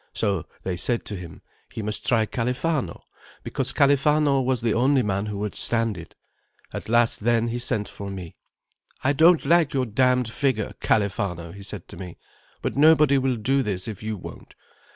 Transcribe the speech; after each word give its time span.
So 0.15 0.47
they 0.63 0.77
said 0.77 1.05
to 1.05 1.15
him, 1.15 1.43
he 1.71 1.83
must 1.83 2.07
try 2.07 2.25
Califano, 2.25 3.03
because 3.43 3.71
Califano 3.71 4.43
was 4.43 4.61
the 4.61 4.73
only 4.73 5.03
man 5.03 5.27
who 5.27 5.37
would 5.37 5.53
stand 5.53 5.95
it. 5.95 6.15
At 6.73 6.89
last 6.89 7.19
then 7.19 7.49
he 7.49 7.59
sent 7.59 7.87
for 7.87 8.09
me. 8.09 8.33
'I 9.03 9.13
don't 9.13 9.45
like 9.45 9.75
your 9.75 9.85
damned 9.85 10.31
figure, 10.33 10.73
Califano,' 10.81 11.51
he 11.53 11.61
said 11.61 11.87
to 11.89 11.97
me, 11.97 12.17
'but 12.63 12.75
nobody 12.75 13.19
will 13.19 13.35
do 13.37 13.61
this 13.61 13.87
if 13.87 14.01
you 14.01 14.17
won't. 14.17 14.55